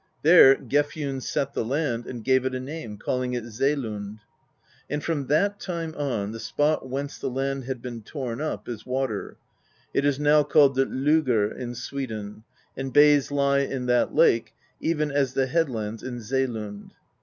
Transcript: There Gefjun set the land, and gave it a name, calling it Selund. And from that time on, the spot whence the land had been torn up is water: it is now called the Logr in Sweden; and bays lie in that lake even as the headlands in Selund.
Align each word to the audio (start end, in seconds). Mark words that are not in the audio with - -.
There 0.23 0.55
Gefjun 0.55 1.21
set 1.21 1.53
the 1.53 1.63
land, 1.63 2.07
and 2.07 2.23
gave 2.23 2.43
it 2.43 2.55
a 2.55 2.59
name, 2.59 2.97
calling 2.97 3.35
it 3.35 3.43
Selund. 3.43 4.17
And 4.89 5.03
from 5.03 5.27
that 5.27 5.59
time 5.59 5.93
on, 5.95 6.31
the 6.31 6.39
spot 6.39 6.89
whence 6.89 7.19
the 7.19 7.29
land 7.29 7.65
had 7.65 7.83
been 7.83 8.01
torn 8.01 8.41
up 8.41 8.67
is 8.67 8.83
water: 8.83 9.37
it 9.93 10.03
is 10.03 10.19
now 10.19 10.41
called 10.41 10.73
the 10.73 10.85
Logr 10.87 11.55
in 11.55 11.75
Sweden; 11.75 12.43
and 12.75 12.91
bays 12.91 13.29
lie 13.29 13.59
in 13.59 13.85
that 13.85 14.11
lake 14.15 14.55
even 14.79 15.11
as 15.11 15.35
the 15.35 15.45
headlands 15.45 16.01
in 16.01 16.17
Selund. 16.17 16.93